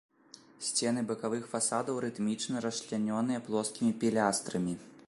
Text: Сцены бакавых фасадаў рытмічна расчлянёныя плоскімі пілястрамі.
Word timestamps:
Сцены 0.67 1.03
бакавых 1.11 1.43
фасадаў 1.51 2.01
рытмічна 2.07 2.65
расчлянёныя 2.69 3.47
плоскімі 3.51 3.97
пілястрамі. 4.05 4.73